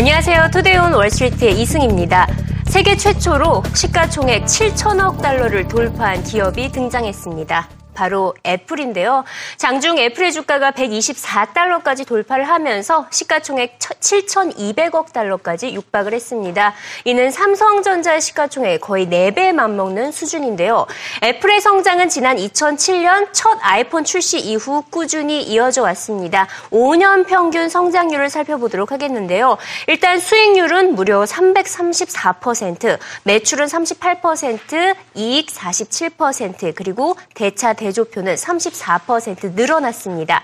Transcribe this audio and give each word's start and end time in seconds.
안녕하세요. 0.00 0.48
투데이온 0.50 0.94
월스트리트의 0.94 1.60
이승입니다. 1.60 2.26
세계 2.64 2.96
최초로 2.96 3.62
시가총액 3.74 4.46
7천억 4.46 5.20
달러를 5.20 5.68
돌파한 5.68 6.22
기업이 6.24 6.72
등장했습니다. 6.72 7.68
바로 7.94 8.34
애플인데요. 8.46 9.24
장중 9.56 9.98
애플의 9.98 10.32
주가가 10.32 10.70
124달러까지 10.72 12.06
돌파를 12.06 12.48
하면서 12.48 13.06
시가총액 13.10 13.78
7,200억 13.78 15.12
달러까지 15.12 15.74
육박을 15.74 16.12
했습니다. 16.14 16.74
이는 17.04 17.30
삼성전자의 17.30 18.20
시가총액 18.20 18.80
거의 18.80 19.06
4배 19.06 19.52
맞먹는 19.52 20.12
수준인데요. 20.12 20.86
애플의 21.22 21.60
성장은 21.60 22.08
지난 22.08 22.36
2007년 22.36 23.28
첫 23.32 23.58
아이폰 23.62 24.04
출시 24.04 24.38
이후 24.40 24.82
꾸준히 24.90 25.42
이어져 25.42 25.82
왔습니다. 25.82 26.46
5년 26.70 27.26
평균 27.26 27.68
성장률을 27.68 28.30
살펴보도록 28.30 28.92
하겠는데요. 28.92 29.58
일단 29.86 30.18
수익률은 30.18 30.94
무려 30.94 31.24
334%, 31.24 32.98
매출은 33.24 33.66
38%, 33.66 34.94
이익 35.14 35.48
47%, 35.48 36.74
그리고 36.74 37.16
대차 37.34 37.72
대 37.72 37.89
대조표는 37.90 38.34
34% 38.34 39.54
늘어났습니다. 39.54 40.42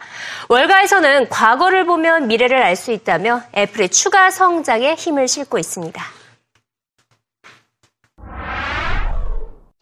월가에서는 0.49 1.29
과거를 1.29 1.87
보면 1.87 2.27
미래를 2.29 2.63
알 2.63 2.77
수 2.77 2.93
있다며 2.93 3.41
애플의 3.57 3.89
추가 3.89 4.31
성장에 4.31 4.95
힘을 4.95 5.29
싣고 5.29 5.59
있습니다. 5.59 6.16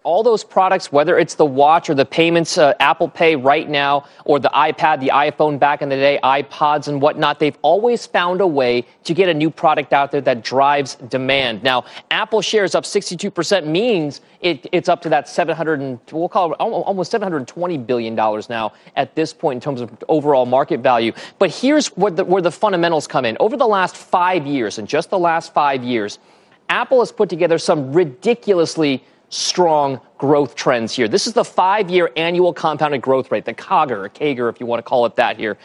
All 0.05 0.23
those 0.23 0.45
products, 0.45 0.93
whether 0.93 1.19
it's 1.19 1.35
the 1.35 1.45
watch 1.47 1.89
or 1.89 1.95
the 1.95 2.05
payments, 2.05 2.59
uh, 2.59 2.75
Apple 2.79 3.09
Pay 3.09 3.37
right 3.37 3.69
now, 3.69 4.05
or 4.27 4.39
the 4.39 4.51
iPad, 4.51 5.01
the 5.01 5.09
iPhone 5.09 5.59
back 5.59 5.81
in 5.81 5.89
the 5.89 5.97
day, 5.97 6.21
iPods 6.23 6.89
and 6.89 7.01
whatnot, 7.01 7.41
they've 7.41 7.57
always 7.63 8.05
found 8.05 8.43
a 8.43 8.47
way 8.47 8.85
to 9.05 9.15
get 9.15 9.31
a 9.31 9.35
new 9.35 9.51
product 9.51 9.95
out 9.95 10.13
there 10.13 10.21
that 10.21 10.45
drives 10.45 10.97
demand. 11.09 11.63
Now, 11.63 11.87
Apple 12.11 12.43
shares 12.43 12.75
up 12.75 12.85
62% 12.85 13.67
means 13.67 14.21
it, 14.43 14.67
it's 14.73 14.91
up 14.91 15.01
to 15.03 15.09
that 15.09 15.27
700 15.27 15.81
and 15.81 15.99
we'll 16.13 16.29
call 16.29 16.53
it 16.53 16.57
almost 16.57 17.11
720 17.11 17.79
billion 17.79 18.15
dollars 18.15 18.51
now 18.51 18.75
at 18.97 19.15
this 19.15 19.33
point 19.33 19.57
in 19.57 19.61
terms 19.61 19.81
of 19.81 19.91
overall 20.11 20.45
market 20.45 20.81
value. 20.81 21.13
But 21.39 21.51
here's 21.51 21.87
where 21.97 22.11
the, 22.11 22.25
where 22.25 22.43
the 22.43 22.51
fundamentals 22.53 23.07
come 23.07 23.25
in. 23.25 23.39
Over 23.41 23.57
the 23.57 23.67
last 23.67 23.97
five 23.97 24.47
years, 24.47 24.79
and 24.79 24.87
just 24.87 25.09
the 25.09 25.19
last 25.19 25.55
five 25.55 25.83
years, 25.83 26.19
Apple 26.69 27.01
has 27.01 27.11
put 27.11 27.29
together 27.31 27.59
some 27.59 27.93
ridiculously 27.93 29.03
strong 29.35 30.01
growth 30.17 30.55
trends 30.55 30.95
here. 30.95 31.09
This 31.09 31.27
is 31.27 31.33
the 31.33 31.45
five 31.45 31.91
year 31.91 32.11
annual 32.17 32.53
compounded 32.53 33.03
growth 33.03 33.33
rate, 33.33 33.45
the 33.45 33.55
CAGR, 33.55 34.05
or 34.05 34.09
CAGR, 34.09 34.49
if 34.49 34.61
you 34.61 34.67
want 34.67 34.79
to 34.79 34.89
call 34.89 35.05
it 35.07 35.17
that 35.17 35.37
here. 35.37 35.59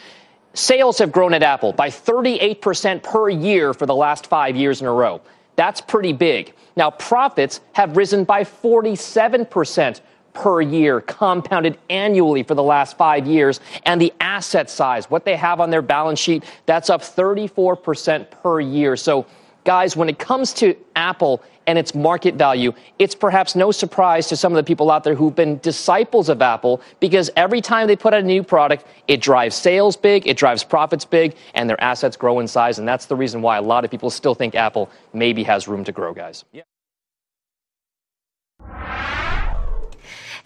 Sales 0.54 0.98
have 0.98 1.12
grown 1.12 1.32
at 1.32 1.44
Apple 1.44 1.72
by 1.72 1.88
38% 1.88 3.02
per 3.04 3.30
year 3.30 3.72
for 3.72 3.86
the 3.86 3.94
last 3.94 4.26
five 4.26 4.56
years 4.56 4.80
in 4.80 4.88
a 4.88 4.92
row. 4.92 5.20
That's 5.54 5.80
pretty 5.80 6.12
big. 6.12 6.52
Now, 6.74 6.90
profits 6.90 7.60
have 7.72 7.96
risen 7.96 8.24
by 8.24 8.42
47% 8.42 10.00
per 10.32 10.60
year, 10.60 11.00
compounded 11.00 11.78
annually 11.88 12.42
for 12.42 12.54
the 12.54 12.62
last 12.62 12.96
five 12.96 13.26
years. 13.26 13.60
And 13.84 14.00
the 14.00 14.12
asset 14.20 14.70
size, 14.70 15.08
what 15.10 15.24
they 15.24 15.36
have 15.36 15.60
on 15.60 15.70
their 15.70 15.82
balance 15.82 16.18
sheet, 16.18 16.44
that's 16.66 16.90
up 16.90 17.02
34% 17.02 18.30
per 18.30 18.60
year. 18.60 18.96
So, 18.96 19.26
guys, 19.70 19.96
when 19.96 20.08
it 20.08 20.18
comes 20.18 20.52
to 20.52 20.74
Apple 20.96 21.40
and 21.68 21.78
its 21.78 21.94
market 21.94 22.34
value, 22.34 22.72
it's 22.98 23.14
perhaps 23.14 23.54
no 23.54 23.70
surprise 23.70 24.26
to 24.26 24.36
some 24.36 24.50
of 24.52 24.56
the 24.56 24.64
people 24.64 24.90
out 24.90 25.04
there 25.04 25.14
who've 25.14 25.36
been 25.36 25.58
disciples 25.58 26.28
of 26.28 26.42
Apple 26.42 26.80
because 26.98 27.30
every 27.36 27.60
time 27.60 27.86
they 27.86 27.94
put 27.94 28.12
out 28.12 28.18
a 28.18 28.26
new 28.26 28.42
product, 28.42 28.84
it 29.06 29.20
drives 29.20 29.54
sales 29.54 29.96
big, 29.96 30.26
it 30.26 30.36
drives 30.36 30.64
profits 30.64 31.04
big, 31.04 31.36
and 31.54 31.70
their 31.70 31.80
assets 31.80 32.16
grow 32.16 32.40
in 32.40 32.48
size. 32.48 32.80
And 32.80 32.88
that's 32.88 33.06
the 33.06 33.14
reason 33.14 33.42
why 33.42 33.58
a 33.58 33.62
lot 33.62 33.84
of 33.84 33.92
people 33.92 34.10
still 34.10 34.34
think 34.34 34.56
Apple 34.56 34.90
maybe 35.12 35.44
has 35.44 35.68
room 35.68 35.84
to 35.84 35.92
grow, 35.92 36.12
guys. 36.12 36.44
Yeah. 36.50 36.62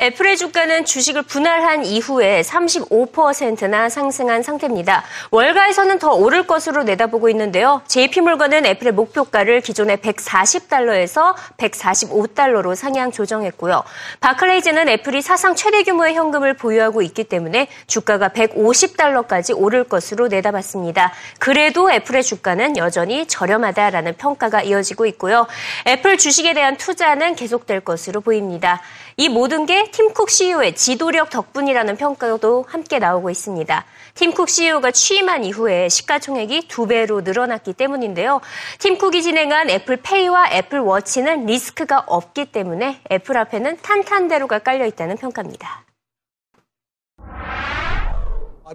애플의 0.00 0.36
주가는 0.36 0.84
주식을 0.84 1.22
분할한 1.22 1.84
이후에 1.84 2.42
35%나 2.42 3.88
상승한 3.88 4.42
상태입니다. 4.42 5.04
월가에서는 5.30 5.98
더 5.98 6.10
오를 6.12 6.46
것으로 6.46 6.82
내다보고 6.82 7.28
있는데요. 7.30 7.82
JP물건은 7.86 8.66
애플의 8.66 8.92
목표가를 8.92 9.60
기존의 9.60 9.98
140달러에서 9.98 11.34
145달러로 11.56 12.74
상향 12.74 13.12
조정했고요. 13.12 13.84
바클레이즈는 14.20 14.88
애플이 14.88 15.22
사상 15.22 15.54
최대 15.54 15.82
규모의 15.84 16.14
현금을 16.14 16.54
보유하고 16.54 17.02
있기 17.02 17.24
때문에 17.24 17.68
주가가 17.86 18.30
150달러까지 18.30 19.54
오를 19.56 19.84
것으로 19.84 20.28
내다봤습니다. 20.28 21.12
그래도 21.38 21.90
애플의 21.90 22.24
주가는 22.24 22.76
여전히 22.76 23.26
저렴하다라는 23.26 24.16
평가가 24.16 24.62
이어지고 24.62 25.06
있고요. 25.06 25.46
애플 25.86 26.18
주식에 26.18 26.54
대한 26.54 26.76
투자는 26.76 27.36
계속될 27.36 27.80
것으로 27.80 28.20
보입니다. 28.20 28.80
이 29.16 29.28
모든 29.28 29.64
게 29.64 29.90
팀쿡 29.92 30.28
CEO의 30.28 30.74
지도력 30.74 31.30
덕분이라는 31.30 31.96
평가도 31.96 32.64
함께 32.66 32.98
나오고 32.98 33.30
있습니다. 33.30 33.84
팀쿡 34.14 34.48
CEO가 34.48 34.90
취임한 34.90 35.44
이후에 35.44 35.88
시가총액이 35.88 36.66
두 36.66 36.86
배로 36.86 37.20
늘어났기 37.20 37.74
때문인데요. 37.74 38.40
팀쿡이 38.80 39.22
진행한 39.22 39.70
애플페이와 39.70 40.50
애플워치는 40.52 41.46
리스크가 41.46 42.04
없기 42.06 42.46
때문에 42.46 43.02
애플 43.12 43.36
앞에는 43.36 43.78
탄탄대로가 43.82 44.58
깔려 44.58 44.84
있다는 44.86 45.16
평가입니다. 45.16 45.84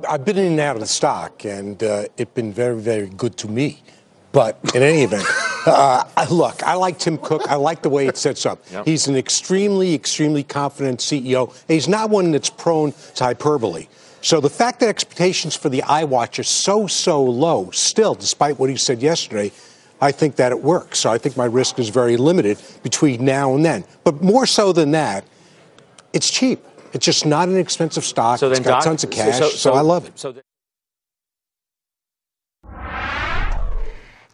I've 0.07 0.23
been 0.23 0.37
in 0.37 0.51
and 0.51 0.61
out 0.61 0.75
of 0.75 0.79
the 0.79 0.87
stock, 0.87 1.43
and 1.43 1.83
uh, 1.83 2.05
it's 2.15 2.33
been 2.33 2.53
very, 2.53 2.79
very 2.79 3.09
good 3.09 3.35
to 3.37 3.49
me. 3.49 3.81
But 4.31 4.55
in 4.73 4.83
any 4.83 5.03
event, 5.03 5.25
uh, 5.71 6.25
look, 6.31 6.63
I 6.63 6.73
like 6.75 6.99
Tim 6.99 7.17
Cook. 7.17 7.49
I 7.49 7.55
like 7.55 7.81
the 7.81 7.89
way 7.89 8.07
it 8.07 8.17
sets 8.17 8.45
up. 8.45 8.63
Yep. 8.71 8.85
He's 8.85 9.07
an 9.07 9.15
extremely, 9.15 9.93
extremely 9.93 10.43
confident 10.43 10.99
CEO. 10.99 11.53
He's 11.67 11.87
not 11.87 12.09
one 12.09 12.31
that's 12.31 12.49
prone 12.49 12.93
to 13.15 13.23
hyperbole. 13.23 13.87
So 14.21 14.41
the 14.41 14.49
fact 14.49 14.81
that 14.81 14.89
expectations 14.89 15.55
for 15.55 15.69
the 15.69 15.81
iWatch 15.81 16.39
are 16.39 16.43
so, 16.43 16.87
so 16.87 17.23
low 17.23 17.69
still, 17.71 18.15
despite 18.15 18.59
what 18.59 18.69
he 18.69 18.75
said 18.75 19.01
yesterday, 19.01 19.51
I 20.01 20.11
think 20.11 20.35
that 20.37 20.51
it 20.51 20.61
works. 20.61 20.99
So 20.99 21.09
I 21.09 21.17
think 21.17 21.37
my 21.37 21.45
risk 21.45 21.79
is 21.79 21.89
very 21.89 22.17
limited 22.17 22.57
between 22.83 23.23
now 23.23 23.55
and 23.55 23.63
then. 23.63 23.85
But 24.03 24.21
more 24.21 24.45
so 24.45 24.73
than 24.73 24.91
that, 24.91 25.25
it's 26.13 26.29
cheap. 26.29 26.65
It's 26.93 27.05
just 27.05 27.25
not 27.25 27.49
an 27.49 27.57
expensive 27.57 28.03
stock. 28.03 28.39
So 28.39 28.49
it's 28.49 28.59
got 28.59 28.77
Doc, 28.77 28.83
tons 28.83 29.03
of 29.03 29.11
cash. 29.11 29.37
So, 29.37 29.49
so, 29.49 29.55
so 29.55 29.73
I 29.73 29.81
love 29.81 30.07
it. 30.07 30.17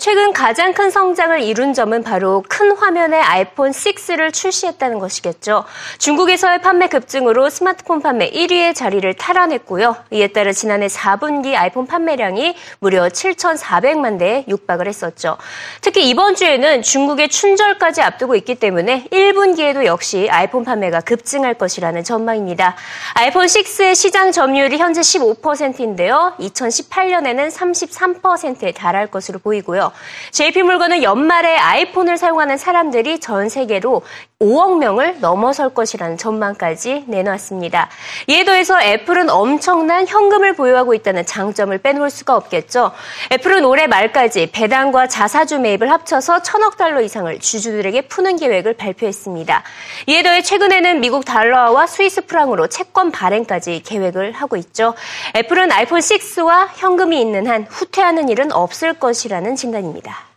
최근 0.06 0.34
가장 0.34 0.72
큰 0.72 0.92
성장을 0.92 1.42
이룬 1.42 1.74
점은 1.74 2.04
바로 2.04 2.44
큰 2.48 2.78
화면의 2.78 3.20
아이폰 3.20 3.72
6를 3.72 4.32
출시했다는 4.32 5.00
것이겠죠. 5.00 5.66
중국에서의 5.98 6.62
판매 6.62 6.88
급증으로 6.90 7.50
스마트폰 7.50 8.04
판매 8.04 8.30
1위의 8.30 8.76
자리를 8.76 9.12
탈환했고요. 9.16 9.96
이에 10.12 10.28
따라 10.28 10.52
지난해 10.52 10.86
4분기 10.86 11.56
아이폰 11.56 11.88
판매량이 11.88 12.56
무려 12.78 13.08
7,400만 13.08 14.20
대에 14.20 14.46
육박을 14.48 14.88
했었죠. 14.88 15.38
특히 15.82 16.08
이번 16.08 16.36
주에는 16.36 16.84
중국의 16.84 17.30
춘절까지 17.30 18.04
앞두고 18.04 18.36
있기 18.36 18.54
때문에 18.60 19.06
1분기에도 19.12 19.86
역시 19.86 20.28
아이폰 20.30 20.66
판매가 20.66 21.02
급증할 21.02 21.56
것이라는 21.56 22.04
전망입니다. 22.04 22.76
아이폰 23.16 23.48
6의 23.48 23.96
시장 23.96 24.32
점유율이 24.32 24.78
현재 24.78 25.02
15%인데요. 25.02 26.36
2018년에는 26.40 27.50
33%에 27.50 28.72
달할 28.72 29.08
것으로 29.08 29.40
보이고요. 29.40 29.95
JP물건은 30.32 31.04
연말에 31.04 31.56
아이폰을 31.58 32.18
사용하는 32.18 32.58
사람들이 32.58 33.20
전 33.20 33.50
세계로 33.50 34.04
5억 34.42 34.80
명을 34.80 35.22
넘어설 35.22 35.70
것이라는 35.70 36.18
전망까지 36.18 37.06
내놓았습니다. 37.08 37.90
이에 38.28 38.44
더해서 38.44 38.82
애플은 38.82 39.30
엄청난 39.30 40.06
현금을 40.06 40.56
보유하고 40.56 40.94
있다는 40.94 41.26
장점을 41.26 41.78
빼놓을 41.78 42.10
수가 42.10 42.36
없겠죠. 42.36 42.92
애플은 43.32 43.64
올해 43.64 43.88
말까지 43.88 44.52
배당과 44.52 45.08
자사주 45.08 45.60
매입을 45.60 45.90
합쳐서 45.90 46.44
천억 46.44 46.76
달러 46.76 47.00
이상을 47.00 47.40
주주들에게 47.40 48.02
푸는 48.10 48.36
계획을 48.36 48.74
발표했습니다. 48.74 49.64
이에 50.08 50.22
더해 50.22 50.42
최근에는 50.42 51.00
미국 51.00 51.24
달러와 51.24 51.88
스위스 51.88 52.26
프랑으로 52.26 52.68
채권 52.68 53.12
발행까지 53.12 53.84
계획을 53.86 54.34
하고 54.34 54.58
있죠. 54.58 54.96
애플은 55.34 55.72
아이폰 55.72 56.02
6와 56.02 56.68
현금이 56.76 57.22
있는 57.22 57.48
한 57.48 57.66
후퇴하는 57.70 58.28
일은 58.28 58.52
없을 58.52 58.96
것이라는 58.96 59.56
진단입니다. 59.56 60.35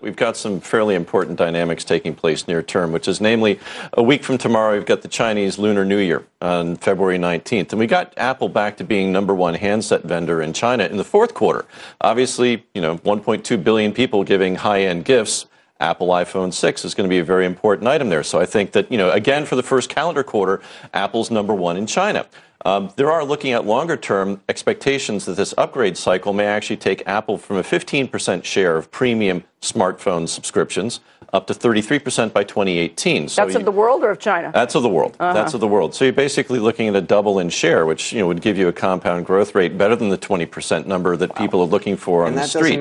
We've 0.00 0.16
got 0.16 0.36
some 0.36 0.60
fairly 0.60 0.94
important 0.94 1.38
dynamics 1.38 1.84
taking 1.84 2.14
place 2.14 2.46
near 2.46 2.62
term, 2.62 2.92
which 2.92 3.08
is 3.08 3.20
namely 3.20 3.58
a 3.92 4.02
week 4.02 4.22
from 4.22 4.38
tomorrow, 4.38 4.74
we've 4.74 4.86
got 4.86 5.02
the 5.02 5.08
Chinese 5.08 5.58
Lunar 5.58 5.84
New 5.84 5.98
Year 5.98 6.24
on 6.40 6.76
February 6.76 7.18
19th. 7.18 7.72
And 7.72 7.78
we 7.78 7.86
got 7.86 8.12
Apple 8.16 8.48
back 8.48 8.76
to 8.76 8.84
being 8.84 9.10
number 9.12 9.34
one 9.34 9.54
handset 9.54 10.04
vendor 10.04 10.40
in 10.40 10.52
China 10.52 10.84
in 10.84 10.96
the 10.96 11.04
fourth 11.04 11.34
quarter. 11.34 11.66
Obviously, 12.00 12.64
you 12.74 12.80
know, 12.80 12.98
1.2 12.98 13.62
billion 13.62 13.92
people 13.92 14.24
giving 14.24 14.56
high 14.56 14.82
end 14.82 15.04
gifts. 15.04 15.46
Apple 15.80 16.08
iPhone 16.08 16.52
6 16.52 16.84
is 16.84 16.94
going 16.94 17.08
to 17.08 17.12
be 17.12 17.18
a 17.18 17.24
very 17.24 17.46
important 17.46 17.86
item 17.86 18.08
there. 18.08 18.24
So 18.24 18.40
I 18.40 18.46
think 18.46 18.72
that, 18.72 18.90
you 18.90 18.98
know, 18.98 19.10
again, 19.10 19.46
for 19.46 19.54
the 19.54 19.62
first 19.62 19.88
calendar 19.88 20.24
quarter, 20.24 20.60
Apple's 20.92 21.30
number 21.30 21.54
one 21.54 21.76
in 21.76 21.86
China. 21.86 22.26
Um, 22.64 22.92
there 22.96 23.10
are 23.10 23.24
looking 23.24 23.52
at 23.52 23.64
longer 23.64 23.96
term 23.96 24.40
expectations 24.48 25.24
that 25.26 25.36
this 25.36 25.54
upgrade 25.56 25.96
cycle 25.96 26.32
may 26.32 26.46
actually 26.46 26.76
take 26.76 27.02
Apple 27.06 27.38
from 27.38 27.56
a 27.56 27.62
15% 27.62 28.44
share 28.44 28.76
of 28.76 28.90
premium 28.90 29.44
smartphone 29.62 30.28
subscriptions 30.28 31.00
up 31.32 31.46
to 31.46 31.54
33% 31.54 32.32
by 32.32 32.42
2018. 32.42 33.28
So 33.28 33.42
that's 33.42 33.52
you, 33.52 33.58
of 33.60 33.64
the 33.64 33.70
world 33.70 34.02
or 34.02 34.10
of 34.10 34.18
China? 34.18 34.50
That's 34.52 34.74
of 34.74 34.82
the 34.82 34.88
world. 34.88 35.16
Uh-huh. 35.20 35.32
That's 35.34 35.54
of 35.54 35.60
the 35.60 35.68
world. 35.68 35.94
So 35.94 36.04
you're 36.04 36.12
basically 36.12 36.58
looking 36.58 36.88
at 36.88 36.96
a 36.96 37.00
double 37.00 37.38
in 37.38 37.50
share, 37.50 37.86
which 37.86 38.12
you 38.12 38.20
know 38.20 38.26
would 38.26 38.40
give 38.40 38.58
you 38.58 38.68
a 38.68 38.72
compound 38.72 39.26
growth 39.26 39.54
rate 39.54 39.78
better 39.78 39.94
than 39.94 40.08
the 40.08 40.18
20% 40.18 40.86
number 40.86 41.16
that 41.16 41.30
wow. 41.30 41.36
people 41.36 41.60
are 41.60 41.66
looking 41.66 41.96
for 41.96 42.26
and 42.26 42.36
on 42.36 42.42
the 42.42 42.48
street. 42.48 42.80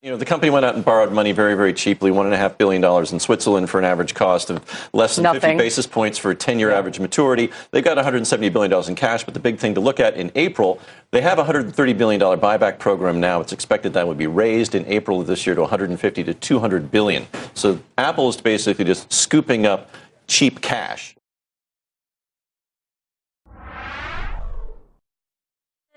You 0.00 0.12
know, 0.12 0.16
the 0.16 0.24
company 0.24 0.48
went 0.48 0.64
out 0.64 0.76
and 0.76 0.84
borrowed 0.84 1.12
money 1.12 1.32
very, 1.32 1.56
very 1.56 1.72
cheaply, 1.72 2.12
$1.5 2.12 2.56
billion 2.56 2.84
in 3.12 3.18
Switzerland 3.18 3.68
for 3.68 3.80
an 3.80 3.84
average 3.84 4.14
cost 4.14 4.48
of 4.48 4.88
less 4.92 5.16
than 5.16 5.24
Nothing. 5.24 5.40
50 5.40 5.56
basis 5.56 5.88
points 5.88 6.16
for 6.16 6.30
a 6.30 6.36
10 6.36 6.60
year 6.60 6.70
yeah. 6.70 6.78
average 6.78 7.00
maturity. 7.00 7.50
They've 7.72 7.82
got 7.82 7.98
$170 7.98 8.52
billion 8.52 8.72
in 8.88 8.94
cash, 8.94 9.24
but 9.24 9.34
the 9.34 9.40
big 9.40 9.58
thing 9.58 9.74
to 9.74 9.80
look 9.80 9.98
at 9.98 10.14
in 10.14 10.30
April, 10.36 10.80
they 11.10 11.20
have 11.22 11.40
a 11.40 11.44
$130 11.44 11.98
billion 11.98 12.20
buyback 12.20 12.78
program 12.78 13.18
now. 13.18 13.40
It's 13.40 13.52
expected 13.52 13.92
that 13.94 14.06
would 14.06 14.18
be 14.18 14.28
raised 14.28 14.76
in 14.76 14.86
April 14.86 15.20
of 15.20 15.26
this 15.26 15.44
year 15.48 15.56
to 15.56 15.62
150 15.62 16.22
to 16.22 16.32
200 16.32 16.92
billion. 16.92 17.26
So 17.54 17.80
Apple 17.96 18.28
is 18.28 18.40
basically 18.40 18.84
just 18.84 19.12
scooping 19.12 19.66
up 19.66 19.90
cheap 20.28 20.60
cash 20.60 21.16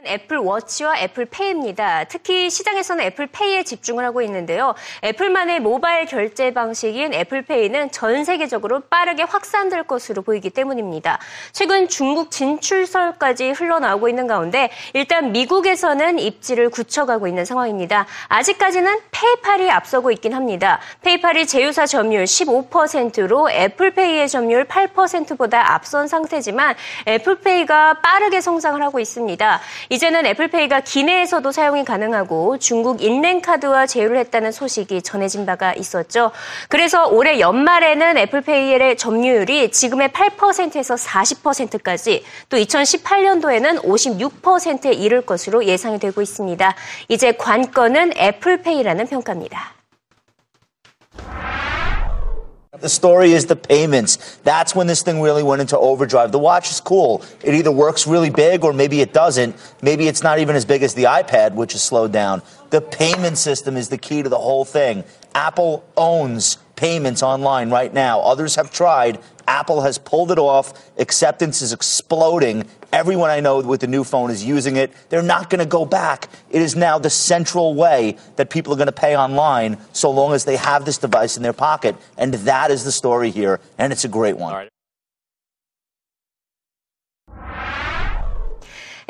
애플 0.06 0.38
워치와 0.38 1.00
애플 1.00 1.26
페이입니다. 1.26 2.06
특히 2.06 2.50
시장에서는 2.50 3.04
애플 3.04 3.28
페이에 3.28 3.64
집중을 3.64 4.04
하고 4.04 4.22
있는데요. 4.24 4.74
애플만의 5.04 5.60
모바일 5.60 6.06
결제 6.06 6.54
방식인 6.54 7.14
애플 7.14 7.44
페이는 7.44 7.92
전 7.92 8.24
세계적으로 8.26 8.82
빠르게 8.82 9.24
확산될 9.24 9.84
것으로 9.84 10.22
보이기 10.22 10.50
때문입니다. 10.50 11.20
최근 11.52 11.88
중국 11.88 12.32
진출설까지 12.32 13.52
흘러나오고 13.52 14.10
있는 14.10 14.28
가운데 14.28 14.72
일단 14.94 15.32
미국에서는 15.32 16.20
입지를 16.20 16.70
굳혀가고 16.70 17.28
있는 17.28 17.46
상황입니다. 17.46 18.08
아직까지는 18.28 19.00
페이팔이 19.12 19.70
앞서고 19.70 20.12
있긴 20.12 20.34
합니다. 20.34 20.80
페이팔이 21.02 21.46
제휴사 21.46 21.86
점유율 21.86 22.24
15%로 22.24 23.52
애플 23.52 23.92
페이의 23.92 24.28
점유율 24.28 24.66
8%보다 24.66 25.74
앞선 25.74 26.08
상태지만 26.08 26.76
애플 27.08 27.40
페이가 27.40 27.96
빠르게 28.02 28.42
성장을 28.42 28.82
하고 28.82 29.00
있습니다. 29.00 29.62
이제는 29.92 30.26
애플페이가 30.26 30.80
기내에서도 30.80 31.52
사용이 31.52 31.84
가능하고 31.84 32.58
중국 32.60 33.04
인롄카드와 33.04 33.88
제휴를 33.88 34.16
했다는 34.20 34.54
소식이 34.54 35.02
전해진 35.02 35.46
바가 35.46 35.74
있었죠. 35.74 36.32
그래서 36.70 37.08
올해 37.08 37.42
연말에는 37.42 38.18
애플페이의 38.18 38.96
점유율이 38.96 39.70
지금의 39.72 40.10
8%에서 40.10 40.96
40%까지 40.96 42.24
또 42.48 42.56
2018년도에는 42.56 43.84
56%에 43.84 44.94
이를 44.94 45.26
것으로 45.26 45.66
예상이 45.66 46.00
되고 46.00 46.22
있습니다. 46.22 46.74
이제 47.10 47.34
관건은 47.34 48.14
애플페이라는 48.16 49.08
평가입니다. 49.08 49.81
The 52.82 52.90
story 52.90 53.32
is 53.32 53.46
the 53.46 53.56
payments. 53.56 54.38
That's 54.38 54.76
when 54.76 54.88
this 54.88 55.04
thing 55.04 55.22
really 55.22 55.44
went 55.44 55.62
into 55.62 55.78
overdrive. 55.78 56.32
The 56.32 56.40
watch 56.40 56.72
is 56.72 56.82
cool. 56.82 57.24
It 57.44 57.54
either 57.54 57.72
works 57.72 58.08
really 58.08 58.32
big 58.32 58.64
or 58.64 58.74
maybe 58.74 59.02
it 59.02 59.14
doesn't. 59.14 59.56
Maybe 59.84 60.08
it's 60.08 60.24
not 60.24 60.40
even 60.40 60.56
as 60.56 60.66
big 60.66 60.82
as 60.82 60.96
the 60.96 61.04
iPad, 61.04 61.54
which 61.54 61.76
is 61.76 61.84
slowed 61.84 62.12
down. 62.12 62.42
The 62.72 62.82
payment 62.82 63.38
system 63.38 63.78
is 63.78 63.90
the 63.90 63.98
key 63.98 64.24
to 64.24 64.30
the 64.30 64.40
whole 64.40 64.66
thing. 64.66 65.04
Apple 65.36 65.86
owns 65.98 66.58
payments 66.76 67.22
online 67.22 67.70
right 67.70 67.94
now. 67.94 68.22
Others 68.22 68.56
have 68.56 68.72
tried. 68.72 69.20
Apple 69.48 69.82
has 69.82 69.98
pulled 69.98 70.32
it 70.32 70.40
off. 70.40 70.90
Acceptance 70.98 71.62
is 71.62 71.74
exploding. 71.74 72.66
Everyone 72.92 73.30
I 73.30 73.40
know 73.40 73.60
with 73.62 73.82
the 73.82 73.88
new 73.88 74.04
phone 74.04 74.32
is 74.32 74.44
using 74.44 74.76
it. 74.76 74.92
They're 75.10 75.22
not 75.22 75.50
going 75.50 75.60
to 75.60 75.66
go 75.66 75.86
back. 75.86 76.30
It 76.50 76.62
is 76.62 76.76
now 76.76 76.98
the 76.98 77.10
central 77.10 77.76
way 77.76 78.18
that 78.36 78.50
people 78.50 78.74
are 78.74 78.78
going 78.78 78.88
to 78.88 78.92
pay 78.92 79.16
online 79.16 79.78
so 79.94 80.10
long 80.10 80.34
as 80.34 80.46
they 80.46 80.58
have 80.58 80.86
this 80.86 80.98
device 80.98 81.38
in 81.38 81.44
their 81.44 81.54
pocket. 81.54 81.96
And 82.18 82.34
that 82.34 82.72
is 82.72 82.84
the 82.84 82.92
story 82.92 83.30
here. 83.32 83.60
And 83.78 83.94
it's 83.94 84.04
a 84.04 84.10
great 84.10 84.38
one. 84.38 84.68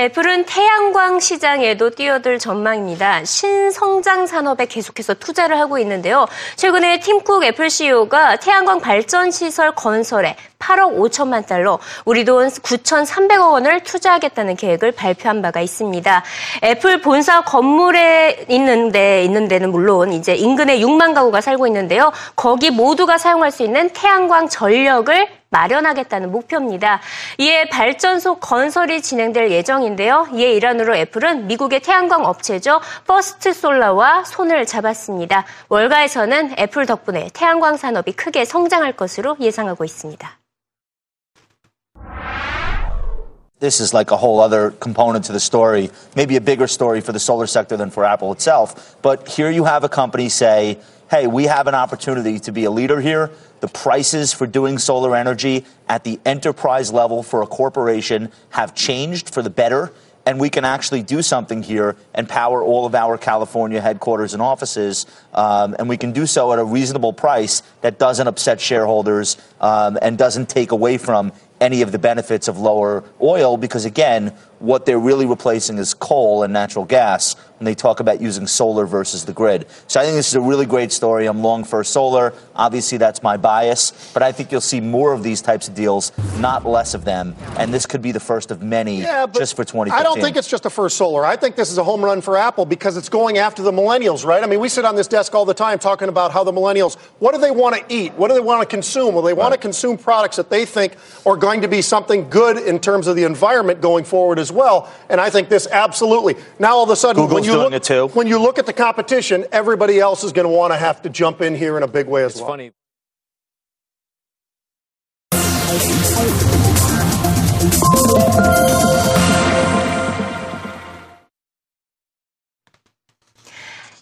애플은 0.02 0.46
태양광 0.46 1.20
시장에도 1.20 1.92
뛰어들 1.92 2.40
전망입니다. 2.40 3.24
신성장 3.24 4.26
산업에 4.26 4.66
계속해서 4.66 5.14
투자를 5.14 5.60
하고 5.60 5.78
있는데요. 5.78 6.26
최근에 6.56 7.02
팀쿡 7.02 7.44
애플 7.44 7.70
CEO가 7.70 8.38
태양광 8.38 8.80
발전 8.80 9.30
시설 9.30 9.76
건설에 9.76 10.36
8억 10.58 10.98
5천만 10.98 11.46
달러, 11.46 11.78
우리 12.06 12.26
돈 12.26 12.48
9,300억 12.48 13.52
원을 13.52 13.82
투자하겠다는 13.82 14.56
계획을 14.56 14.92
발표한 14.94 15.44
바가 15.44 15.62
있습니다. 15.62 16.24
애플 16.64 17.02
본사 17.02 17.44
건물에 17.44 18.46
있는데 18.50 19.24
있는 19.24 19.48
데는 19.48 19.70
물론 19.70 20.14
이제 20.14 20.34
인근에 20.34 20.80
6만 20.80 21.14
가구가 21.14 21.42
살고 21.42 21.68
있는데요. 21.68 22.12
거기 22.36 22.72
모두가 22.72 23.20
사용할 23.20 23.52
수 23.52 23.62
있는 23.62 23.92
태양광 23.92 24.50
전력을 24.50 25.41
마련하겠다는 25.52 26.32
목표입니다. 26.32 27.02
이에 27.38 27.66
발전소 27.70 28.36
건설이 28.36 29.02
진행될 29.02 29.52
예정인데요. 29.52 30.28
이에 30.34 30.54
일환으로 30.54 30.96
애플은 30.96 31.48
미국의 31.48 31.82
태양광 31.82 32.26
업체죠. 32.26 32.80
퍼스트 33.06 33.54
솔라와 33.54 34.24
손을 34.24 34.66
잡았습니다. 34.66 35.46
월가에서는 35.70 36.56
애플 36.58 36.86
덕분에 36.86 37.30
태양광 37.34 37.78
산업이 37.78 38.14
크게 38.14 38.46
성장할 38.46 38.96
것으로 38.96 39.36
예상하고 39.40 39.84
있습니다. 39.86 40.42
this 43.62 43.80
is 43.80 43.94
like 43.94 44.12
a 44.12 44.18
whole 44.18 44.40
other 44.40 44.72
component 44.72 45.24
to 45.26 45.32
the 45.32 45.40
story, 45.40 45.92
maybe 46.16 46.36
a 46.36 46.42
bigger 46.42 46.68
story 46.68 47.00
for 47.00 47.12
the 47.12 47.20
solar 47.20 47.46
sector 47.46 47.78
than 47.78 47.92
for 47.92 48.04
Apple 48.04 48.32
itself. 48.32 48.98
But 49.04 49.30
here 49.30 49.52
you 49.52 49.66
have 49.66 49.84
a 49.84 49.90
company 49.90 50.30
say, 50.30 50.80
hey, 51.12 51.28
we 51.28 51.44
have 51.44 51.68
an 51.68 51.76
opportunity 51.76 52.40
to 52.40 52.54
be 52.54 52.64
a 52.64 52.72
leader 52.72 53.02
here. 53.02 53.30
The 53.60 53.68
prices 53.68 54.32
for 54.32 54.48
doing 54.48 54.78
solar 54.78 55.14
energy 55.14 55.66
at 55.90 56.06
the 56.06 56.22
enterprise 56.26 56.94
level 56.94 57.22
for 57.22 57.42
a 57.42 57.48
corporation 57.48 58.32
have 58.52 58.74
changed 58.74 59.30
for 59.30 59.42
the 59.42 59.50
better 59.50 59.92
and 60.26 60.40
we 60.40 60.50
can 60.50 60.66
actually 60.66 61.02
do 61.02 61.22
something 61.22 61.64
here 61.64 61.96
and 62.14 62.28
power 62.30 62.64
all 62.64 62.86
of 62.86 62.96
our 62.96 63.18
California 63.18 63.82
headquarters 63.82 64.34
and 64.34 64.42
offices, 64.42 65.06
um, 65.34 65.76
and 65.80 65.90
we 65.90 65.98
can 65.98 66.12
do 66.12 66.26
so 66.26 66.54
at 66.54 66.60
a 66.60 66.64
reasonable 66.64 67.14
price 67.14 67.64
that 67.82 67.98
doesn't 67.98 68.28
upset 68.28 68.62
shareholders 68.62 69.38
um, 69.60 69.98
and 70.02 70.18
doesn't 70.18 70.48
take 70.48 70.72
away 70.72 70.98
from 70.98 71.32
any 71.60 71.82
of 71.82 71.92
the 71.92 72.00
benefits 72.00 72.48
of 72.48 72.58
lower 72.58 73.04
oil 73.22 73.58
because, 73.58 73.86
again, 73.86 74.34
what 74.62 74.86
they're 74.86 75.00
really 75.00 75.26
replacing 75.26 75.78
is 75.78 75.94
coal 75.94 76.44
and 76.44 76.54
natural 76.54 76.86
gas 76.86 77.36
when 77.62 77.66
they 77.66 77.76
talk 77.76 78.00
about 78.00 78.20
using 78.20 78.48
solar 78.48 78.88
versus 78.88 79.24
the 79.26 79.34
grid. 79.34 79.68
So 79.86 80.00
I 80.00 80.04
think 80.04 80.16
this 80.16 80.28
is 80.30 80.34
a 80.34 80.42
really 80.42 80.66
great 80.66 80.92
story. 80.92 81.28
I'm 81.28 81.44
long 81.44 81.64
for 81.64 81.84
solar. 81.84 82.34
Obviously, 82.56 82.98
that's 82.98 83.22
my 83.22 83.38
bias, 83.38 84.12
but 84.16 84.24
I 84.24 84.32
think 84.32 84.52
you'll 84.52 84.62
see 84.62 84.82
more 84.82 85.14
of 85.14 85.22
these 85.22 85.44
types 85.44 85.68
of 85.68 85.76
deals, 85.76 86.12
not 86.40 86.66
less 86.66 86.96
of 86.96 87.06
them. 87.06 87.36
And 87.58 87.72
this 87.72 87.86
could 87.86 88.02
be 88.02 88.12
the 88.12 88.20
first 88.20 88.50
of 88.50 88.64
many 88.64 89.02
yeah, 89.02 89.28
just 89.28 89.56
for 89.56 89.64
2015. 89.64 89.94
I 89.94 90.02
don't 90.02 90.20
think 90.20 90.38
it's 90.38 90.48
just 90.48 90.66
a 90.66 90.72
first 90.72 90.98
solar. 90.98 91.24
I 91.24 91.36
think 91.36 91.56
this 91.56 91.72
is 91.72 91.78
a 91.78 91.84
home 91.84 92.04
run 92.04 92.22
for 92.22 92.36
Apple 92.36 92.66
because 92.66 92.98
it's 92.98 93.10
going 93.10 93.38
after 93.38 93.62
the 93.62 93.72
millennials, 93.72 94.26
right? 94.26 94.44
I 94.44 94.48
mean, 94.48 94.60
we 94.60 94.68
sit 94.68 94.84
on 94.84 94.96
this 94.96 95.08
desk 95.08 95.36
all 95.36 95.46
the 95.46 95.54
time 95.54 95.78
talking 95.78 96.10
about 96.10 96.32
how 96.32 96.44
the 96.44 96.52
millennials, 96.52 96.98
what 97.20 97.36
do 97.36 97.40
they 97.40 97.52
want 97.52 97.76
to 97.76 97.96
eat? 97.96 98.14
What 98.14 98.30
do 98.30 98.34
they 98.34 98.40
want 98.40 98.62
to 98.62 98.68
consume? 98.68 99.14
Well, 99.14 99.24
they 99.24 99.34
want 99.34 99.52
right. 99.52 99.62
to 99.62 99.62
consume 99.62 100.00
products 100.00 100.38
that 100.38 100.50
they 100.50 100.66
think 100.66 100.96
are 101.28 101.38
going 101.38 101.62
to 101.62 101.68
be 101.68 101.84
something 101.84 102.28
good 102.28 102.58
in 102.58 102.80
terms 102.80 103.06
of 103.06 103.16
the 103.16 103.24
environment 103.24 103.82
going 103.82 104.04
forward 104.04 104.40
as 104.40 104.51
well. 104.52 104.92
And 105.10 105.20
I 105.20 105.30
think 105.30 105.50
this 105.50 105.68
absolutely. 105.72 106.36
Now 106.60 106.76
all 106.76 106.84
of 106.84 106.90
a 106.90 106.96
sudden, 106.96 107.24
Google's 107.24 107.42
when 107.42 107.44
you 107.44 107.58
look, 107.58 107.74
it 107.74 107.84
too. 107.84 108.08
when 108.10 108.28
you 108.28 108.40
look 108.40 108.60
at 108.60 108.66
the 108.66 108.74
competition, 108.74 109.46
everybody 109.52 110.00
else 110.00 110.24
is 110.24 110.32
going 110.32 110.48
to 110.48 110.54
want 110.54 110.74
to 110.74 110.78
have 110.78 111.02
to 111.04 111.10
jump 111.10 111.42
in 111.42 111.56
here 111.56 111.78
in 111.78 111.84
a 111.84 111.88
big 111.88 112.08
way 112.08 112.24
as 112.24 112.34
it's 112.34 112.42
well. 112.42 112.50
Funny. 112.50 112.72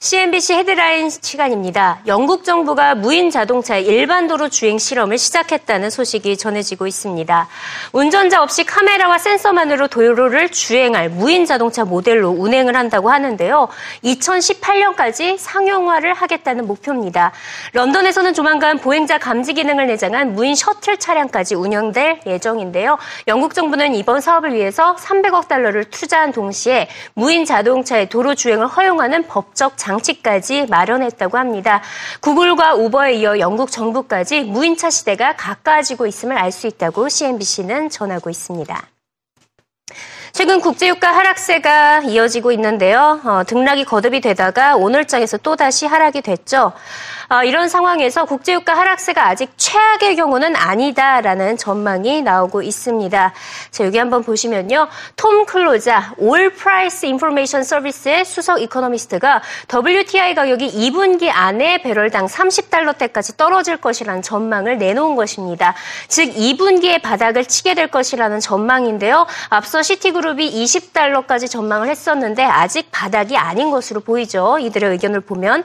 CNBC 0.01 0.53
헤드라인 0.53 1.09
시간입니다. 1.09 1.99
영국 2.07 2.45
정부가 2.45 2.95
무인 2.95 3.29
자동차의 3.29 3.85
일반 3.85 4.29
도로 4.29 4.47
주행 4.47 4.77
실험을 4.77 5.17
시작했다는 5.17 5.89
소식이 5.89 6.37
전해지고 6.37 6.87
있습니다. 6.87 7.49
운전자 7.91 8.41
없이 8.41 8.63
카메라와 8.63 9.17
센서만으로 9.17 9.89
도로를 9.89 10.53
주행할 10.53 11.09
무인 11.09 11.45
자동차 11.45 11.83
모델로 11.83 12.29
운행을 12.29 12.77
한다고 12.77 13.09
하는데요. 13.11 13.67
2018년까지 14.05 15.37
상용화를 15.37 16.13
하겠다는 16.13 16.65
목표입니다. 16.65 17.33
런던에서는 17.73 18.33
조만간 18.33 18.77
보행자 18.77 19.17
감지 19.17 19.53
기능을 19.53 19.87
내장한 19.87 20.33
무인 20.33 20.55
셔틀 20.55 20.95
차량까지 20.95 21.55
운영될 21.55 22.21
예정인데요. 22.25 22.97
영국 23.27 23.53
정부는 23.53 23.95
이번 23.95 24.21
사업을 24.21 24.53
위해서 24.53 24.95
300억 24.95 25.49
달러를 25.49 25.83
투자한 25.83 26.31
동시에 26.31 26.87
무인 27.15 27.43
자동차의 27.43 28.07
도로 28.07 28.33
주행을 28.33 28.65
허용하는 28.65 29.27
법적 29.27 29.77
장 29.77 29.88
치까지 29.97 30.67
마련했다고 30.69 31.37
합니다. 31.37 31.81
구글과 32.21 32.75
우버에 32.75 33.15
이어 33.15 33.39
영국 33.39 33.71
정부까지 33.71 34.43
무인차 34.43 34.91
시대가 34.91 35.35
가까워지고 35.35 36.05
있음을 36.05 36.37
알 36.37 36.51
수 36.51 36.67
있다고 36.67 37.09
CNBC는 37.09 37.89
전하고 37.89 38.29
있습니다. 38.29 38.98
최근 40.31 40.61
국제유가 40.61 41.15
하락세가 41.15 42.01
이어지고 42.01 42.51
있는데요. 42.51 43.19
어, 43.23 43.41
등락이 43.47 43.85
거듭이 43.85 44.21
되다가 44.21 44.75
오늘장에서 44.75 45.37
또다시 45.37 45.85
하락이 45.85 46.21
됐죠. 46.21 46.71
어, 47.29 47.43
이런 47.43 47.69
상황에서 47.69 48.25
국제유가 48.25 48.75
하락세가 48.77 49.27
아직 49.27 49.51
최악의 49.57 50.15
경우는 50.15 50.55
아니다라는 50.55 51.57
전망이 51.57 52.21
나오고 52.21 52.61
있습니다. 52.61 53.33
자, 53.71 53.85
여기 53.85 53.97
한번 53.97 54.23
보시면요. 54.23 54.87
톰 55.15 55.45
클로자, 55.45 56.13
Oil 56.17 56.51
Price 56.51 57.05
Information 57.05 57.63
Service의 57.63 58.25
수석 58.25 58.61
이코노미스트가 58.61 59.41
WTI 59.71 60.35
가격이 60.35 60.71
2분기 60.71 61.29
안에 61.31 61.81
배럴당 61.81 62.25
30달러대까지 62.25 63.37
떨어질 63.37 63.77
것이라는 63.77 64.21
전망을 64.21 64.77
내놓은 64.77 65.15
것입니다. 65.15 65.75
즉 66.07 66.33
2분기에 66.33 67.01
바닥을 67.01 67.45
치게 67.45 67.73
될 67.73 67.87
것이라는 67.87 68.39
전망인데요. 68.39 69.27
앞서 69.49 69.83
시티그룹이 69.83 70.63
20달러까지 70.63 71.49
전망을 71.49 71.89
했었는데 71.89 72.43
아직 72.43 72.89
바닥이 72.91 73.37
아닌 73.37 73.71
것으로 73.71 73.99
보이죠. 74.01 74.57
이들의 74.59 74.91
의견을 74.91 75.21
보면 75.21 75.63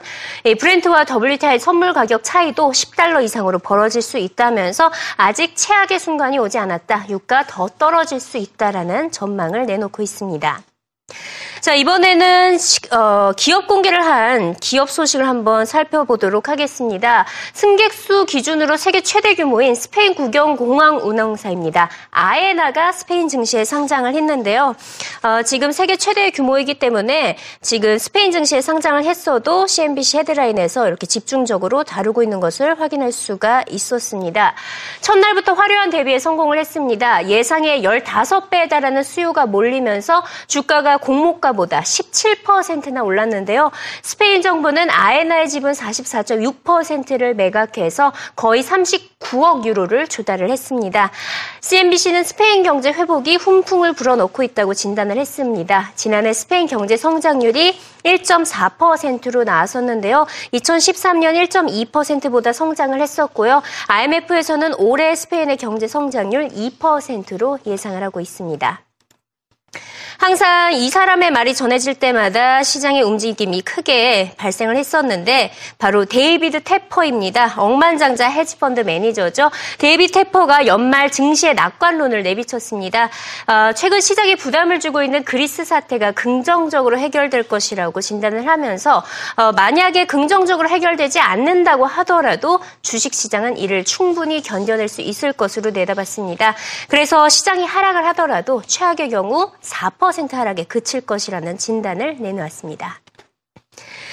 브렌트와 0.58 1.04
WTI 1.04 1.58
선물 1.58 1.92
가격 1.92 2.22
차이도 2.24 2.70
10달러 2.70 3.22
이상으로 3.22 3.58
벌어질 3.58 4.02
수 4.02 4.18
있다면서 4.18 4.90
아직 5.16 5.56
최악의 5.56 5.98
순간이 5.98 6.38
오지 6.38 6.58
않았다. 6.58 7.06
유가 7.10 7.44
더 7.46 7.68
떨어질 7.68 8.20
수 8.20 8.38
있다라는 8.38 9.10
전망을 9.10 9.66
내놓고 9.66 10.02
있습니다. 10.02 10.60
자, 11.64 11.72
이번에는 11.72 12.58
어, 12.90 13.32
기업 13.38 13.66
공개를 13.66 14.04
한 14.04 14.54
기업 14.60 14.90
소식을 14.90 15.26
한번 15.26 15.64
살펴보도록 15.64 16.50
하겠습니다. 16.50 17.24
승객수 17.54 18.26
기준으로 18.26 18.76
세계 18.76 19.00
최대 19.00 19.34
규모인 19.34 19.74
스페인 19.74 20.14
국영공항 20.14 20.98
운항사입니다. 20.98 21.88
아에나가 22.10 22.92
스페인 22.92 23.28
증시에 23.28 23.64
상장을 23.64 24.14
했는데요. 24.14 24.76
어, 25.22 25.42
지금 25.42 25.72
세계 25.72 25.96
최대 25.96 26.30
규모이기 26.32 26.78
때문에 26.78 27.38
지금 27.62 27.96
스페인 27.96 28.30
증시에 28.30 28.60
상장을 28.60 29.02
했어도 29.02 29.66
CNBC 29.66 30.18
헤드라인에서 30.18 30.86
이렇게 30.86 31.06
집중적으로 31.06 31.82
다루고 31.82 32.22
있는 32.22 32.40
것을 32.40 32.78
확인할 32.78 33.10
수가 33.10 33.64
있었습니다. 33.70 34.54
첫날부터 35.00 35.54
화려한 35.54 35.88
대비에 35.88 36.18
성공을 36.18 36.58
했습니다. 36.58 37.26
예상의 37.26 37.84
15배에 37.84 38.68
달하는 38.68 39.02
수요가 39.02 39.46
몰리면서 39.46 40.22
주가가 40.46 40.98
공모가 40.98 41.53
보다 41.54 41.80
17%나 41.80 43.02
올랐는데요. 43.02 43.70
스페인 44.02 44.42
정부는 44.42 44.90
아에나의 44.90 45.48
지분 45.48 45.72
44.6%를 45.72 47.34
매각해서 47.34 48.12
거의 48.36 48.62
39억 48.62 49.64
유로를 49.64 50.08
조달을 50.08 50.50
했습니다. 50.50 51.10
CNBC는 51.60 52.24
스페인 52.24 52.62
경제 52.62 52.90
회복이 52.90 53.36
훈풍을 53.36 53.94
불어넣고 53.94 54.42
있다고 54.42 54.74
진단을 54.74 55.16
했습니다. 55.16 55.92
지난해 55.94 56.32
스페인 56.32 56.66
경제 56.66 56.96
성장률이 56.96 57.78
1.4%로 58.04 59.44
나왔었는데요. 59.44 60.26
2013년 60.52 61.48
1.2%보다 61.48 62.52
성장을 62.52 63.00
했었고요. 63.00 63.62
IMF에서는 63.88 64.74
올해 64.78 65.14
스페인의 65.14 65.56
경제 65.56 65.88
성장률 65.88 66.48
2%로 66.48 67.58
예상을 67.66 68.02
하고 68.02 68.20
있습니다. 68.20 68.84
항상 70.18 70.72
이 70.74 70.90
사람의 70.90 71.32
말이 71.32 71.54
전해질 71.54 71.96
때마다 71.96 72.62
시장의 72.62 73.02
움직임이 73.02 73.60
크게 73.62 74.34
발생을 74.36 74.76
했었는데 74.76 75.52
바로 75.78 76.04
데이비드 76.04 76.62
테퍼입니다. 76.62 77.54
억만장자 77.56 78.28
헤지펀드 78.30 78.80
매니저죠. 78.80 79.50
데이비드 79.78 80.12
테퍼가 80.12 80.66
연말 80.66 81.10
증시의 81.10 81.54
낙관론을 81.54 82.22
내비쳤습니다. 82.22 83.10
어, 83.46 83.72
최근 83.74 84.00
시장에 84.00 84.36
부담을 84.36 84.78
주고 84.80 85.02
있는 85.02 85.24
그리스 85.24 85.64
사태가 85.64 86.12
긍정적으로 86.12 86.98
해결될 86.98 87.48
것이라고 87.48 88.00
진단을 88.00 88.46
하면서 88.46 89.02
어, 89.36 89.52
만약에 89.52 90.06
긍정적으로 90.06 90.68
해결되지 90.68 91.18
않는다고 91.20 91.86
하더라도 91.86 92.60
주식시장은 92.82 93.58
이를 93.58 93.84
충분히 93.84 94.42
견뎌낼 94.42 94.88
수 94.88 95.00
있을 95.00 95.32
것으로 95.32 95.70
내다봤습니다. 95.70 96.54
그래서 96.88 97.28
시장이 97.28 97.64
하락을 97.64 98.06
하더라도 98.06 98.62
최악의 98.66 99.10
경우 99.10 99.50
4% 99.60 100.03
10% 100.10 100.32
하락에 100.32 100.64
그칠 100.64 101.00
것이라는 101.00 101.56
진단을 101.58 102.18
내놓았습니다. 102.20 103.00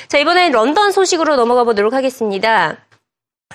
자, 0.07 0.17
이번엔 0.17 0.51
런던 0.51 0.91
소식으로 0.91 1.35
넘어가 1.35 1.63
보도록 1.63 1.93
하겠습니다. 1.93 2.77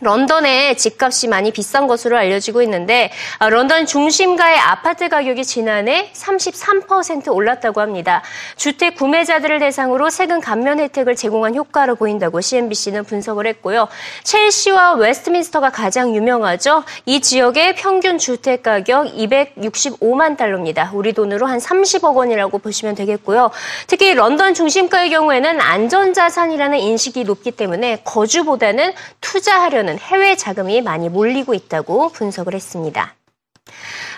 런던의 0.01 0.77
집값이 0.77 1.29
많이 1.29 1.51
비싼 1.51 1.87
것으로 1.87 2.17
알려지고 2.17 2.63
있는데 2.63 3.11
아, 3.39 3.49
런던 3.49 3.87
중심가의 3.87 4.59
아파트 4.59 5.09
가격이 5.09 5.45
지난해 5.45 6.11
33% 6.13 7.35
올랐다고 7.35 7.81
합니다. 7.81 8.23
주택 8.57 8.97
구매자들을 8.97 9.59
대상으로 9.59 10.11
세금 10.11 10.41
감면 10.41 10.81
혜택을 10.81 11.17
제공한 11.17 11.55
효과로 11.55 11.97
보인다고 11.97 12.41
CNBC는 12.41 13.05
분석을 13.05 13.47
했고요. 13.47 13.89
첼시와 14.25 14.95
웨스트민스터가 14.95 15.71
가장 15.71 16.15
유명하죠. 16.15 16.85
이 17.07 17.21
지역의 17.21 17.77
평균 17.77 18.19
주택 18.19 18.63
가격 18.63 19.07
265만 19.15 20.37
달러입니다. 20.37 20.91
우리 20.95 21.13
돈으로 21.13 21.47
한 21.47 21.59
30억 21.59 22.15
원이라고 22.15 22.59
보시면 22.59 22.95
되겠고요. 22.95 23.51
특히 23.87 24.15
런던 24.15 24.55
중심가의 24.55 25.11
경우에는 25.11 25.61
안전자산이라는 25.61 26.79
인식이 26.79 27.25
높기 27.25 27.51
때문에 27.51 28.01
거주보다는 28.05 28.93
투자하려는 29.21 29.86
해외 29.99 30.37
자금이 30.37 30.83
많이 30.83 31.09
몰리고 31.09 31.55
있다고 31.55 32.11
분석을 32.11 32.55
했습니다. 32.55 33.15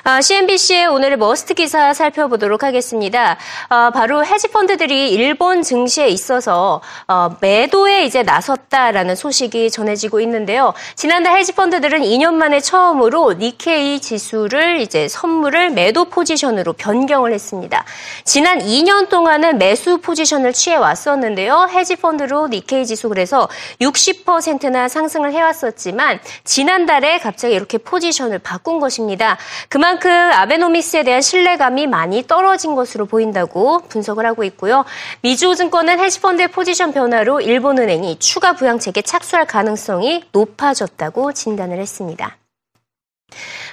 아, 0.05 0.21
CNBC의 0.21 0.87
오늘의 0.87 1.19
must 1.19 1.55
기사 1.55 1.93
살펴보도록 1.93 2.63
하겠습니다. 2.63 3.37
아, 3.69 3.91
바로 3.91 4.25
헤지펀드들이 4.25 5.11
일본 5.11 5.63
증시에 5.63 6.09
있어서 6.09 6.81
어, 7.09 7.37
매도에 7.41 8.05
이제 8.05 8.23
나섰다라는 8.23 9.17
소식이 9.17 9.71
전해지고 9.71 10.21
있는데요. 10.21 10.73
지난달 10.95 11.37
헤지펀드들은 11.39 12.01
2년 12.03 12.35
만에 12.35 12.61
처음으로 12.61 13.35
니케이 13.35 14.01
지수를 14.01 14.81
이제 14.81 15.09
선물을 15.09 15.71
매도 15.71 16.05
포지션으로 16.07 16.75
변경을 16.75 17.33
했습니다. 17.33 17.85
지난 18.25 18.61
2년 18.61 19.09
동안은 19.09 19.59
매수 19.59 19.99
포지션을 19.99 20.53
취해 20.53 20.77
왔었는데요. 20.77 21.69
헤지펀드로 21.71 22.49
니케이 22.49 22.87
지수 22.87 23.09
그래서 23.09 23.49
60%나 23.81 24.89
상승을 24.89 25.33
해왔었지만 25.33 26.21
지난달에 26.45 27.19
갑자기 27.19 27.55
이렇게 27.55 27.79
포지션을 27.79 28.39
바꾼 28.39 28.79
것입니다. 28.79 29.37
그만큼 29.69 29.98
아베노미스에 30.07 31.03
대한 31.03 31.21
신뢰감이 31.21 31.87
많이 31.87 32.27
떨어진 32.27 32.75
것으로 32.75 33.07
보인다고 33.07 33.81
분석을 33.89 34.27
하고 34.27 34.45
있고요. 34.45 34.85
미주증권은 35.23 35.99
헤지펀드의 35.99 36.49
포지션 36.49 36.93
변화로 36.93 37.41
일본은행이 37.41 38.19
추가 38.19 38.53
부양책에 38.53 39.03
착수할 39.03 39.47
가능성이 39.47 40.25
높아졌다고 40.33 41.33
진단을 41.33 41.79
했습니다. 41.79 42.37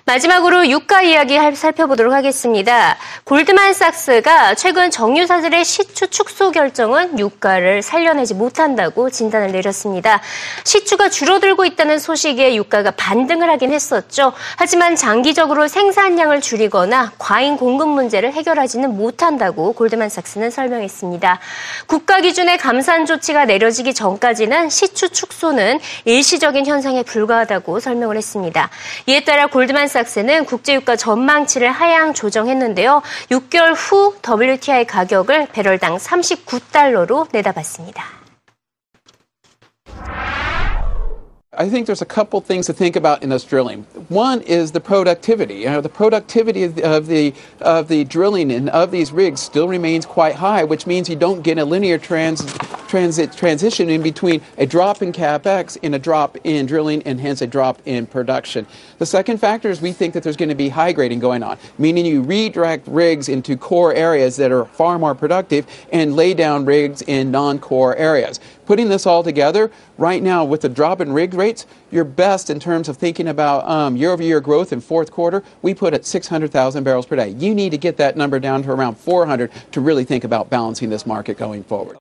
마지막으로 0.07 0.69
유가 0.69 1.01
이야기 1.01 1.35
살펴보도록 1.55 2.13
하겠습니다. 2.13 2.95
골드만삭스가 3.23 4.53
최근 4.53 4.91
정유사들의 4.91 5.65
시추 5.65 6.07
축소 6.09 6.51
결정은 6.51 7.17
유가를 7.17 7.81
살려내지 7.81 8.35
못한다고 8.35 9.09
진단을 9.09 9.51
내렸습니다. 9.51 10.21
시추가 10.63 11.09
줄어들고 11.09 11.65
있다는 11.65 11.97
소식에 11.97 12.53
유가가 12.55 12.91
반등을 12.91 13.49
하긴 13.49 13.73
했었죠. 13.73 14.33
하지만 14.57 14.95
장기적으로 14.95 15.67
생산량을 15.67 16.39
줄이거나 16.39 17.13
과잉 17.17 17.57
공급 17.57 17.89
문제를 17.89 18.31
해결하지는 18.31 18.95
못한다고 18.95 19.73
골드만삭스는 19.73 20.51
설명했습니다. 20.51 21.39
국가 21.87 22.21
기준의 22.21 22.59
감산 22.59 23.07
조치가 23.07 23.45
내려지기 23.45 23.95
전까지는 23.95 24.69
시추 24.69 25.09
축소는 25.09 25.79
일시적인 26.03 26.67
현상에 26.67 27.01
불과하다고 27.01 27.79
설명을 27.79 28.17
했습니다. 28.17 28.69
이에 29.07 29.23
따라 29.23 29.47
골드만 29.47 29.87
골드만삭스 29.87 29.94
는 29.95 30.43
국제유가 30.43 30.97
전망치를 30.97 31.71
하향 31.71 32.13
조정했는데요. 32.13 33.01
6개월 33.31 33.73
후 33.75 34.13
WTI 34.21 34.85
가격을 34.85 35.47
배럴당 35.53 35.95
39달러로 35.95 37.27
내다봤습니다. 37.31 38.03
I 41.57 41.69
think 41.69 41.85
there's 41.85 42.01
a 42.01 42.05
couple 42.05 42.41
things 42.41 42.65
to 42.67 42.73
think 42.73 42.95
about 42.95 43.23
in 43.23 43.29
this 43.29 43.43
drilling. 43.43 43.83
One 44.09 44.41
is 44.41 44.71
the 44.71 44.81
productivity. 44.81 45.55
You 45.55 45.65
know, 45.65 45.81
the 45.81 45.89
productivity 45.89 46.63
of 46.63 47.07
the, 47.07 47.33
of 47.61 47.87
the 47.87 48.03
drilling 48.03 48.51
and 48.51 48.69
of 48.69 48.91
these 48.91 49.11
rigs 49.11 49.41
still 49.41 49.67
remains 49.67 50.05
quite 50.05 50.35
high, 50.35 50.63
which 50.63 50.85
means 50.85 51.09
you 51.09 51.15
don't 51.15 51.41
get 51.41 51.57
a 51.57 51.65
linear 51.65 51.97
trans 51.97 52.43
transit 52.87 53.33
transition 53.33 53.89
in 53.89 54.01
between 54.01 54.41
a 54.57 54.65
drop 54.65 55.01
in 55.01 55.11
capex 55.11 55.77
and 55.81 55.95
a 55.95 55.99
drop 55.99 56.37
in 56.43 56.65
drilling, 56.65 57.01
and 57.03 57.19
hence 57.19 57.41
a 57.41 57.47
drop 57.47 57.81
in 57.85 58.05
production. 58.05 58.65
The 58.99 59.05
second 59.05 59.39
factor 59.39 59.69
is 59.69 59.81
we 59.81 59.91
think 59.91 60.13
that 60.13 60.23
there's 60.23 60.37
going 60.37 60.49
to 60.49 60.55
be 60.55 60.69
high 60.69 60.91
grading 60.91 61.19
going 61.19 61.43
on, 61.43 61.57
meaning 61.77 62.05
you 62.05 62.21
redirect 62.21 62.87
rigs 62.87 63.27
into 63.27 63.57
core 63.57 63.93
areas 63.93 64.37
that 64.37 64.51
are 64.51 64.65
far 64.65 64.99
more 64.99 65.15
productive 65.15 65.65
and 65.91 66.15
lay 66.15 66.33
down 66.33 66.65
rigs 66.65 67.01
in 67.01 67.31
non-core 67.31 67.95
areas. 67.95 68.39
Putting 68.65 68.89
this 68.89 69.05
all 69.05 69.23
together, 69.23 69.71
right 69.97 70.23
now 70.23 70.43
with 70.43 70.61
the 70.61 70.69
drop 70.69 71.01
in 71.01 71.13
rig 71.13 71.33
rates, 71.33 71.65
you're 71.91 72.03
best 72.03 72.49
in 72.49 72.59
terms 72.59 72.89
of 72.89 72.97
thinking 72.97 73.27
about 73.27 73.67
um, 73.69 73.95
year-over-year 73.95 74.41
growth 74.41 74.73
in 74.73 74.81
fourth 74.81 75.11
quarter. 75.11 75.43
We 75.61 75.73
put 75.73 75.93
at 75.93 76.05
600,000 76.05 76.83
barrels 76.83 77.05
per 77.05 77.15
day. 77.15 77.29
You 77.29 77.53
need 77.53 77.71
to 77.71 77.77
get 77.77 77.97
that 77.97 78.17
number 78.17 78.39
down 78.39 78.63
to 78.63 78.71
around 78.71 78.95
400 78.97 79.51
to 79.71 79.81
really 79.81 80.03
think 80.03 80.23
about 80.23 80.49
balancing 80.49 80.89
this 80.89 81.05
market 81.05 81.37
going 81.37 81.63
forward. 81.63 81.97